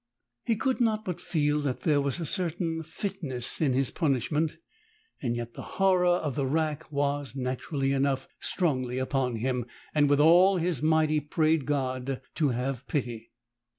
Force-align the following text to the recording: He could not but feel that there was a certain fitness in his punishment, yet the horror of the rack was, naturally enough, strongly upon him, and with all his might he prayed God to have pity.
He 0.45 0.55
could 0.55 0.81
not 0.81 1.05
but 1.05 1.21
feel 1.21 1.59
that 1.59 1.81
there 1.81 2.01
was 2.01 2.19
a 2.19 2.25
certain 2.25 2.81
fitness 2.81 3.61
in 3.61 3.73
his 3.73 3.91
punishment, 3.91 4.57
yet 5.21 5.53
the 5.53 5.61
horror 5.77 6.07
of 6.15 6.33
the 6.33 6.47
rack 6.47 6.91
was, 6.91 7.35
naturally 7.35 7.91
enough, 7.91 8.27
strongly 8.39 8.97
upon 8.97 9.35
him, 9.35 9.67
and 9.93 10.09
with 10.09 10.19
all 10.19 10.57
his 10.57 10.81
might 10.81 11.11
he 11.11 11.19
prayed 11.21 11.67
God 11.67 12.19
to 12.33 12.49
have 12.49 12.87
pity. 12.87 13.29